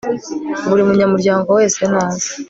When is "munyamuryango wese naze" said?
0.87-2.29